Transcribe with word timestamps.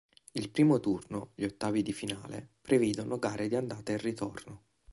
Il 0.31 0.49
primo 0.49 0.79
turno, 0.79 1.29
gli 1.35 1.43
ottavi 1.43 1.83
di 1.83 1.93
finale, 1.93 2.53
prevedono 2.59 3.19
gare 3.19 3.47
di 3.47 3.55
andata 3.55 3.91
e 3.93 3.97
ritorno. 3.97 4.63